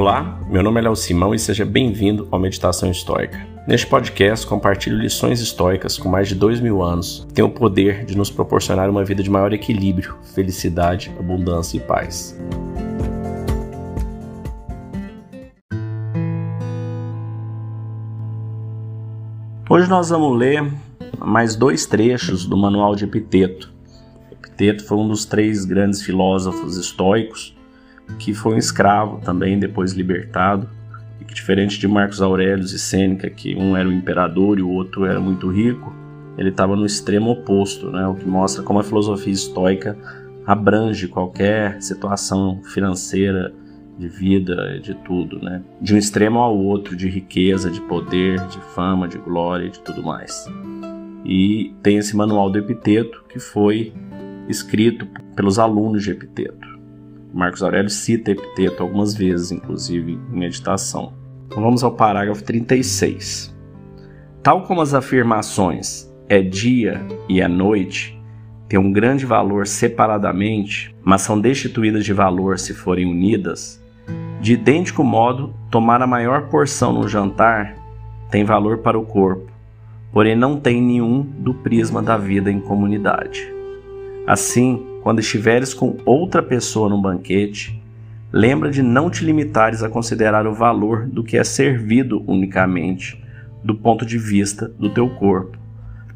Olá, 0.00 0.40
meu 0.48 0.62
nome 0.62 0.80
é 0.80 0.84
Léo 0.84 0.96
Simão 0.96 1.34
e 1.34 1.38
seja 1.38 1.62
bem-vindo 1.62 2.26
ao 2.30 2.40
Meditação 2.40 2.90
Histórica. 2.90 3.46
Neste 3.68 3.86
podcast, 3.86 4.46
compartilho 4.46 4.96
lições 4.96 5.42
históricas 5.42 5.98
com 5.98 6.08
mais 6.08 6.26
de 6.26 6.34
dois 6.34 6.58
mil 6.58 6.82
anos 6.82 7.26
que 7.28 7.34
têm 7.34 7.44
o 7.44 7.50
poder 7.50 8.06
de 8.06 8.16
nos 8.16 8.30
proporcionar 8.30 8.88
uma 8.88 9.04
vida 9.04 9.22
de 9.22 9.28
maior 9.28 9.52
equilíbrio, 9.52 10.16
felicidade, 10.34 11.12
abundância 11.18 11.76
e 11.76 11.80
paz. 11.80 12.34
Hoje 19.68 19.86
nós 19.86 20.08
vamos 20.08 20.38
ler 20.38 20.66
mais 21.18 21.54
dois 21.54 21.84
trechos 21.84 22.46
do 22.46 22.56
Manual 22.56 22.96
de 22.96 23.04
Epiteto. 23.04 23.70
Epiteto 24.32 24.82
foi 24.86 24.96
um 24.96 25.08
dos 25.08 25.26
três 25.26 25.66
grandes 25.66 26.00
filósofos 26.00 26.78
estoicos 26.78 27.54
que 28.18 28.34
foi 28.34 28.54
um 28.54 28.58
escravo 28.58 29.20
também, 29.20 29.58
depois 29.58 29.92
libertado, 29.92 30.68
e 31.20 31.24
que 31.24 31.34
diferente 31.34 31.78
de 31.78 31.88
Marcos 31.88 32.20
Aurélio 32.20 32.64
e 32.64 32.68
Sêneca, 32.68 33.28
que 33.30 33.54
um 33.54 33.76
era 33.76 33.88
o 33.88 33.92
imperador 33.92 34.58
e 34.58 34.62
o 34.62 34.70
outro 34.70 35.04
era 35.04 35.20
muito 35.20 35.48
rico, 35.48 35.94
ele 36.36 36.50
estava 36.50 36.76
no 36.76 36.86
extremo 36.86 37.30
oposto, 37.30 37.90
né? 37.90 38.06
o 38.06 38.14
que 38.14 38.26
mostra 38.26 38.62
como 38.62 38.78
a 38.78 38.82
filosofia 38.82 39.32
estoica 39.32 39.96
abrange 40.46 41.06
qualquer 41.08 41.80
situação 41.82 42.60
financeira, 42.64 43.52
de 44.00 44.08
vida, 44.08 44.80
de 44.80 44.94
tudo, 44.94 45.38
né? 45.38 45.62
De 45.78 45.94
um 45.94 45.98
extremo 45.98 46.38
ao 46.38 46.56
outro, 46.56 46.96
de 46.96 47.06
riqueza, 47.06 47.70
de 47.70 47.82
poder, 47.82 48.40
de 48.46 48.58
fama, 48.74 49.06
de 49.06 49.18
glória 49.18 49.66
e 49.66 49.70
de 49.70 49.78
tudo 49.80 50.02
mais. 50.02 50.46
E 51.22 51.74
tem 51.82 51.98
esse 51.98 52.16
manual 52.16 52.48
do 52.48 52.58
Epiteto 52.58 53.22
que 53.28 53.38
foi 53.38 53.92
escrito 54.48 55.06
pelos 55.36 55.58
alunos 55.58 56.02
de 56.02 56.12
Epiteto. 56.12 56.79
Marcos 57.32 57.62
Aurélio 57.62 57.90
cita 57.90 58.30
Epiteto 58.30 58.82
algumas 58.82 59.14
vezes, 59.14 59.50
inclusive 59.50 60.12
em 60.32 60.38
meditação. 60.38 61.12
Então 61.46 61.62
vamos 61.62 61.82
ao 61.82 61.92
parágrafo 61.92 62.42
36. 62.42 63.54
Tal 64.42 64.62
como 64.64 64.80
as 64.80 64.94
afirmações 64.94 66.08
é 66.28 66.40
dia 66.40 67.00
e 67.28 67.40
é 67.40 67.48
noite 67.48 68.18
têm 68.68 68.78
um 68.78 68.92
grande 68.92 69.26
valor 69.26 69.66
separadamente, 69.66 70.94
mas 71.02 71.22
são 71.22 71.40
destituídas 71.40 72.04
de 72.04 72.12
valor 72.12 72.58
se 72.58 72.72
forem 72.72 73.04
unidas, 73.04 73.82
de 74.40 74.54
idêntico 74.54 75.02
modo, 75.04 75.52
tomar 75.70 76.00
a 76.00 76.06
maior 76.06 76.48
porção 76.48 76.92
no 76.92 77.08
jantar 77.08 77.76
tem 78.30 78.44
valor 78.44 78.78
para 78.78 78.98
o 78.98 79.04
corpo, 79.04 79.50
porém 80.12 80.36
não 80.36 80.56
tem 80.58 80.80
nenhum 80.80 81.22
do 81.22 81.52
prisma 81.52 82.00
da 82.00 82.16
vida 82.16 82.50
em 82.50 82.60
comunidade. 82.60 83.52
Assim, 84.26 84.86
quando 85.02 85.20
estiveres 85.20 85.72
com 85.72 85.96
outra 86.04 86.42
pessoa 86.42 86.88
no 86.88 87.00
banquete, 87.00 87.80
lembra 88.32 88.70
de 88.70 88.82
não 88.82 89.10
te 89.10 89.24
limitares 89.24 89.82
a 89.82 89.88
considerar 89.88 90.46
o 90.46 90.54
valor 90.54 91.06
do 91.06 91.24
que 91.24 91.36
é 91.36 91.44
servido 91.44 92.22
unicamente 92.26 93.22
do 93.62 93.74
ponto 93.74 94.06
de 94.06 94.18
vista 94.18 94.68
do 94.78 94.90
teu 94.90 95.08
corpo, 95.08 95.58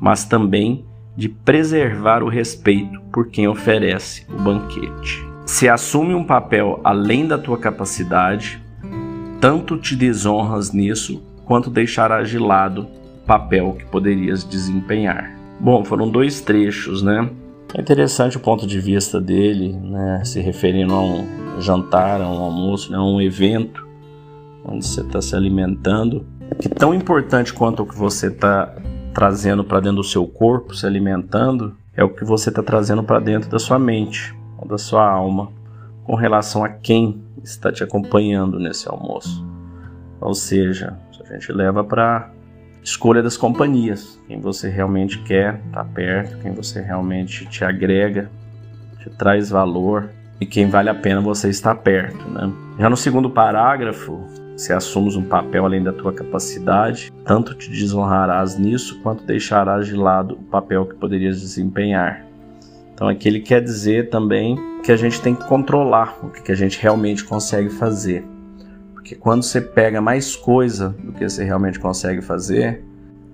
mas 0.00 0.24
também 0.24 0.84
de 1.16 1.28
preservar 1.28 2.22
o 2.22 2.28
respeito 2.28 3.00
por 3.12 3.28
quem 3.28 3.46
oferece 3.46 4.26
o 4.28 4.40
banquete. 4.40 5.26
Se 5.44 5.68
assume 5.68 6.14
um 6.14 6.24
papel 6.24 6.80
além 6.84 7.26
da 7.26 7.36
tua 7.36 7.58
capacidade, 7.58 8.62
tanto 9.40 9.76
te 9.76 9.96
desonras 9.96 10.72
nisso 10.72 11.22
quanto 11.44 11.70
deixarás 11.70 12.28
de 12.28 12.38
lado 12.38 12.86
papel 13.26 13.74
que 13.78 13.84
poderias 13.84 14.44
desempenhar. 14.44 15.34
Bom, 15.58 15.84
foram 15.84 16.08
dois 16.10 16.40
trechos, 16.40 17.02
né? 17.02 17.28
É 17.74 17.80
interessante 17.80 18.36
o 18.36 18.40
ponto 18.40 18.66
de 18.66 18.80
vista 18.80 19.20
dele, 19.20 19.72
né, 19.72 20.22
se 20.24 20.40
referindo 20.40 20.92
a 20.92 21.00
um 21.00 21.60
jantar, 21.60 22.20
a 22.20 22.28
um 22.28 22.42
almoço, 22.42 22.90
né, 22.90 22.98
a 22.98 23.02
um 23.02 23.20
evento 23.20 23.88
onde 24.64 24.86
você 24.86 25.00
está 25.00 25.22
se 25.22 25.34
alimentando. 25.34 26.26
Que 26.58 26.68
tão 26.68 26.94
importante 26.94 27.52
quanto 27.52 27.82
o 27.82 27.86
que 27.86 27.96
você 27.96 28.26
está 28.26 28.74
trazendo 29.14 29.64
para 29.64 29.80
dentro 29.80 29.96
do 29.96 30.04
seu 30.04 30.26
corpo, 30.26 30.74
se 30.74 30.86
alimentando, 30.86 31.76
é 31.96 32.04
o 32.04 32.08
que 32.08 32.24
você 32.24 32.48
está 32.48 32.62
trazendo 32.62 33.02
para 33.02 33.20
dentro 33.20 33.48
da 33.48 33.58
sua 33.58 33.78
mente, 33.78 34.34
ou 34.58 34.66
da 34.66 34.78
sua 34.78 35.08
alma, 35.08 35.50
com 36.04 36.14
relação 36.14 36.64
a 36.64 36.68
quem 36.68 37.22
está 37.42 37.72
te 37.72 37.82
acompanhando 37.82 38.58
nesse 38.58 38.88
almoço. 38.88 39.44
Ou 40.20 40.34
seja, 40.34 40.96
a 41.22 41.32
gente 41.32 41.52
leva 41.52 41.82
para 41.84 42.30
escolha 42.82 43.22
das 43.22 43.36
companhias, 43.36 44.18
quem 44.26 44.40
você 44.40 44.68
realmente 44.68 45.18
quer 45.22 45.60
estar 45.66 45.84
tá 45.84 45.84
perto, 45.84 46.38
quem 46.38 46.52
você 46.52 46.80
realmente 46.80 47.46
te 47.46 47.64
agrega, 47.64 48.30
te 48.98 49.10
traz 49.10 49.50
valor 49.50 50.10
e 50.40 50.46
quem 50.46 50.68
vale 50.68 50.88
a 50.88 50.94
pena 50.94 51.20
você 51.20 51.48
estar 51.48 51.74
perto. 51.76 52.28
Né? 52.28 52.52
Já 52.78 52.88
no 52.88 52.96
segundo 52.96 53.30
parágrafo, 53.30 54.26
se 54.56 54.72
assumes 54.72 55.16
um 55.16 55.22
papel 55.22 55.64
além 55.64 55.82
da 55.82 55.92
tua 55.92 56.12
capacidade, 56.12 57.12
tanto 57.24 57.54
te 57.54 57.70
desonrarás 57.70 58.58
nisso 58.58 59.00
quanto 59.02 59.24
deixarás 59.24 59.86
de 59.86 59.96
lado 59.96 60.34
o 60.34 60.44
papel 60.44 60.86
que 60.86 60.94
poderias 60.94 61.40
desempenhar. 61.40 62.24
Então 62.94 63.08
aqui 63.08 63.28
ele 63.28 63.40
quer 63.40 63.62
dizer 63.62 64.10
também 64.10 64.58
que 64.82 64.92
a 64.92 64.96
gente 64.96 65.20
tem 65.20 65.34
que 65.34 65.46
controlar 65.46 66.18
o 66.22 66.28
que 66.28 66.52
a 66.52 66.54
gente 66.54 66.78
realmente 66.80 67.24
consegue 67.24 67.70
fazer. 67.70 68.24
Porque 69.00 69.14
quando 69.14 69.42
você 69.42 69.62
pega 69.62 69.98
mais 69.98 70.36
coisa 70.36 70.94
do 71.02 71.10
que 71.12 71.26
você 71.26 71.42
realmente 71.42 71.80
consegue 71.80 72.20
fazer, 72.20 72.84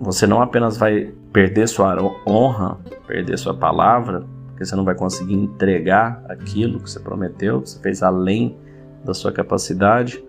você 0.00 0.24
não 0.24 0.40
apenas 0.40 0.76
vai 0.76 1.12
perder 1.32 1.66
sua 1.66 1.96
honra, 2.24 2.78
perder 3.08 3.36
sua 3.36 3.52
palavra, 3.52 4.24
porque 4.46 4.64
você 4.64 4.76
não 4.76 4.84
vai 4.84 4.94
conseguir 4.94 5.34
entregar 5.34 6.22
aquilo 6.28 6.78
que 6.78 6.88
você 6.88 7.00
prometeu, 7.00 7.60
que 7.60 7.70
você 7.70 7.80
fez 7.80 8.04
além 8.04 8.56
da 9.04 9.12
sua 9.12 9.32
capacidade, 9.32 10.22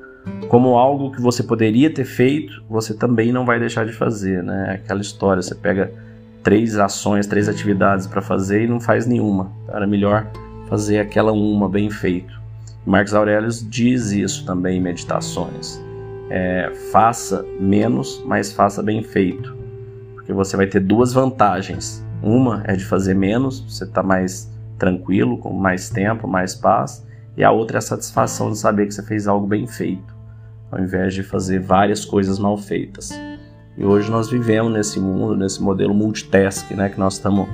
como 0.48 0.70
algo 0.70 1.12
que 1.12 1.22
você 1.22 1.44
poderia 1.44 1.94
ter 1.94 2.06
feito, 2.06 2.64
você 2.68 2.96
também 2.96 3.32
não 3.32 3.46
vai 3.46 3.60
deixar 3.60 3.86
de 3.86 3.94
fazer, 3.94 4.44
né? 4.44 4.80
Aquela 4.84 5.00
história, 5.00 5.44
você 5.44 5.54
pega 5.54 5.94
três 6.42 6.76
ações, 6.76 7.28
três 7.28 7.48
atividades 7.48 8.08
para 8.08 8.22
fazer 8.22 8.64
e 8.64 8.68
não 8.68 8.80
faz 8.80 9.06
nenhuma. 9.06 9.52
Era 9.68 9.86
melhor 9.86 10.26
fazer 10.68 11.00
aquela 11.00 11.32
uma 11.32 11.70
bem 11.70 11.92
feito. 11.92 12.40
Marcos 12.90 13.14
Aurélio 13.14 13.48
diz 13.70 14.12
isso 14.12 14.44
também 14.48 14.80
em 14.80 14.82
Meditações. 14.82 15.80
É, 16.28 16.72
faça 16.92 17.46
menos, 17.60 18.20
mas 18.26 18.52
faça 18.52 18.82
bem 18.82 19.04
feito. 19.04 19.56
Porque 20.16 20.34
você 20.34 20.58
vai 20.58 20.66
ter 20.66 20.80
duas 20.80 21.14
vantagens. 21.14 22.04
Uma 22.24 22.64
é 22.66 22.76
de 22.76 22.84
fazer 22.84 23.14
menos, 23.14 23.60
você 23.60 23.84
está 23.84 24.02
mais 24.02 24.52
tranquilo, 24.80 25.38
com 25.38 25.54
mais 25.54 25.92
tempo, 25.92 26.28
mais 26.28 26.56
paz. 26.56 27.06
E 27.38 27.44
a 27.44 27.52
outra 27.52 27.78
é 27.78 27.80
a 27.80 27.82
satisfação 27.82 28.50
de 28.50 28.58
saber 28.58 28.88
que 28.88 28.96
você 28.96 29.04
fez 29.04 29.28
algo 29.28 29.46
bem 29.46 29.68
feito, 29.68 30.16
ao 30.72 30.80
invés 30.80 31.14
de 31.14 31.22
fazer 31.22 31.60
várias 31.60 32.04
coisas 32.04 32.40
mal 32.40 32.58
feitas. 32.58 33.12
E 33.78 33.86
hoje 33.86 34.10
nós 34.10 34.32
vivemos 34.32 34.74
nesse 34.74 35.00
mundo, 35.00 35.38
nesse 35.38 35.62
modelo 35.62 35.94
multitask, 35.94 36.72
né, 36.72 36.90
que 36.90 37.00
nós 37.00 37.14
estamos 37.14 37.48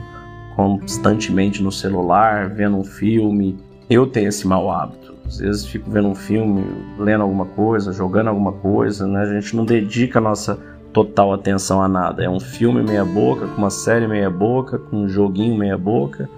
constantemente 0.56 1.62
no 1.62 1.74
celular, 1.74 2.48
vendo 2.52 2.78
um 2.78 2.86
filme. 2.86 3.58
Eu 3.90 4.08
tenho 4.08 4.30
esse 4.30 4.48
mau 4.48 4.72
hábito. 4.72 5.15
Às 5.26 5.40
vezes 5.40 5.66
fico 5.66 5.90
vendo 5.90 6.08
um 6.08 6.16
filme, 6.16 6.64
lendo 7.00 7.22
alguma 7.22 7.46
coisa, 7.46 7.92
jogando 7.92 8.28
alguma 8.28 8.52
coisa, 8.52 9.08
né? 9.08 9.22
A 9.22 9.34
gente 9.34 9.56
não 9.56 9.66
dedica 9.66 10.20
a 10.20 10.22
nossa 10.22 10.60
total 10.94 11.34
atenção 11.34 11.82
a 11.82 11.88
nada. 11.88 12.24
É 12.24 12.30
um 12.30 12.40
filme 12.40 12.82
meia 12.84 13.04
boca, 13.04 13.48
com 13.48 13.58
uma 13.58 13.70
série 13.70 14.08
meia 14.08 14.30
boca, 14.30 14.78
com 14.78 15.02
um 15.02 15.10
joguinho 15.10 15.58
meia 15.58 15.78
boca 15.78 16.30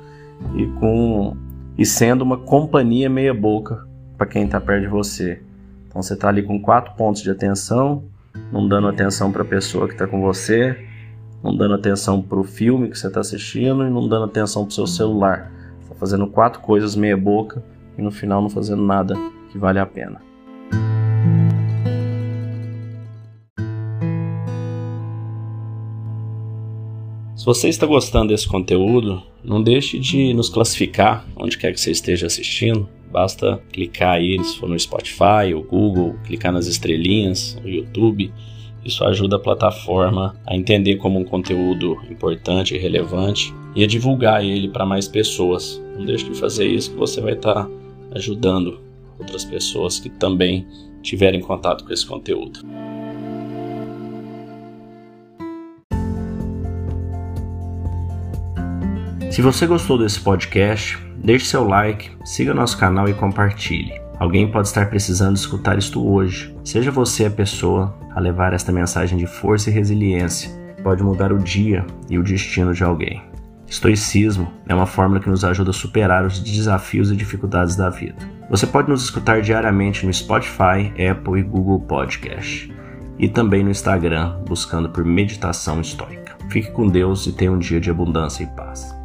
e 0.56 0.66
com 0.80 1.36
e 1.78 1.86
sendo 1.86 2.24
uma 2.24 2.38
companhia 2.38 3.08
meia 3.08 3.34
boca 3.34 3.86
para 4.18 4.26
quem 4.26 4.46
está 4.46 4.60
perto 4.60 4.82
de 4.82 4.88
você. 4.88 5.42
Então 5.88 6.02
você 6.02 6.14
está 6.14 6.30
ali 6.30 6.42
com 6.42 6.60
quatro 6.60 6.96
pontos 6.96 7.22
de 7.22 7.30
atenção, 7.30 8.06
não 8.52 8.68
dando 8.68 8.88
atenção 8.88 9.32
para 9.32 9.44
a 9.44 9.46
pessoa 9.46 9.88
que 9.88 9.94
está 9.94 10.08
com 10.08 10.22
você, 10.22 10.76
não 11.44 11.56
dando 11.56 11.76
atenção 11.76 12.20
para 12.22 12.40
o 12.40 12.44
filme 12.44 12.90
que 12.90 12.98
você 12.98 13.08
está 13.08 13.20
assistindo 13.20 13.86
e 13.86 13.90
não 13.92 14.08
dando 14.08 14.26
atenção 14.26 14.64
para 14.64 14.72
o 14.72 14.74
seu 14.74 14.88
celular. 14.88 15.52
Está 15.84 15.94
fazendo 15.94 16.26
quatro 16.26 16.62
coisas 16.62 16.96
meia 16.96 17.18
boca 17.18 17.62
e 17.98 18.02
no 18.02 18.12
final 18.12 18.42
não 18.42 18.50
fazendo 18.50 18.84
nada 18.84 19.16
que 19.52 19.58
vale 19.58 19.80
a 19.80 19.86
pena. 19.86 20.22
Se 27.36 27.46
você 27.46 27.70
está 27.70 27.86
gostando 27.86 28.30
desse 28.30 28.48
conteúdo, 28.48 29.24
não 29.44 29.62
deixe 29.62 30.00
de 30.00 30.34
nos 30.34 30.50
classificar 30.50 31.26
onde 31.36 31.58
quer 31.58 31.72
que 31.72 31.80
você 31.80 31.92
esteja 31.92 32.28
assistindo. 32.28 32.90
Basta 33.12 33.62
clicar 33.72 34.16
aí, 34.16 34.44
se 34.44 34.58
for 34.58 34.68
no 34.68 34.78
Spotify 34.78 35.54
ou 35.56 35.64
Google, 35.64 36.16
clicar 36.26 36.52
nas 36.52 36.68
estrelinhas, 36.68 37.58
no 37.64 37.70
YouTube. 37.70 38.34
Isso 38.84 39.04
ajuda 39.06 39.38
a 39.38 39.40
plataforma 39.40 40.36
a 40.46 40.56
entender 40.56 40.98
como 40.98 41.20
um 41.20 41.24
conteúdo 41.24 41.98
importante 42.10 42.76
e 42.76 42.78
relevante 42.78 43.54
e 43.76 43.84
a 43.84 43.88
divulgar 43.88 44.44
ele 44.44 44.68
para 44.68 44.86
mais 44.86 45.08
pessoas. 45.08 45.82
Não 45.98 46.06
deixe 46.06 46.26
de 46.26 46.38
fazer 46.38 46.68
isso 46.68 46.92
que 46.92 46.98
você 46.98 47.22
vai 47.22 47.34
estar 47.34 47.66
tá 47.66 47.70
ajudando 48.14 48.80
outras 49.20 49.44
pessoas 49.44 50.00
que 50.00 50.10
também 50.10 50.68
tiverem 51.02 51.42
contato 51.42 51.86
com 51.86 51.94
esse 51.94 52.06
conteúdo. 52.06 52.60
Se 59.32 59.42
você 59.42 59.68
gostou 59.68 60.00
desse 60.00 60.20
podcast, 60.20 60.98
deixe 61.16 61.46
seu 61.46 61.68
like, 61.68 62.10
siga 62.26 62.54
nosso 62.54 62.78
canal 62.78 63.08
e 63.08 63.14
compartilhe. 63.14 63.94
Alguém 64.20 64.50
pode 64.50 64.68
estar 64.68 64.90
precisando 64.90 65.36
escutar 65.36 65.78
isto 65.78 66.04
hoje. 66.04 66.56
Seja 66.64 66.90
você 66.90 67.26
a 67.26 67.30
pessoa 67.30 67.96
a 68.16 68.20
levar 68.20 68.54
esta 68.54 68.72
mensagem 68.72 69.16
de 69.16 69.28
força 69.28 69.70
e 69.70 69.74
resiliência. 69.74 70.50
Pode 70.82 71.04
mudar 71.04 71.32
o 71.32 71.38
dia 71.38 71.86
e 72.10 72.18
o 72.18 72.24
destino 72.24 72.74
de 72.74 72.84
alguém. 72.84 73.22
Estoicismo 73.68 74.52
é 74.68 74.74
uma 74.74 74.86
fórmula 74.86 75.20
que 75.20 75.30
nos 75.30 75.44
ajuda 75.44 75.72
a 75.72 75.74
superar 75.74 76.26
os 76.26 76.40
desafios 76.40 77.12
e 77.12 77.16
dificuldades 77.16 77.76
da 77.76 77.90
vida. 77.90 78.16
Você 78.50 78.66
pode 78.66 78.90
nos 78.90 79.04
escutar 79.04 79.42
diariamente 79.42 80.06
no 80.06 80.14
Spotify, 80.14 80.94
Apple 81.12 81.40
e 81.40 81.44
Google 81.44 81.82
Podcast 81.82 82.74
e 83.20 83.28
também 83.28 83.64
no 83.64 83.72
Instagram, 83.72 84.40
buscando 84.48 84.90
por 84.90 85.04
Meditação 85.04 85.82
Estoica. 85.82 86.38
Fique 86.50 86.72
com 86.72 86.88
Deus 86.88 87.28
e 87.28 87.34
tenha 87.34 87.52
um 87.52 87.60
dia 87.60 87.80
de 87.80 87.92
abundância 87.92 88.44
e 88.44 88.48
paz. 88.48 88.97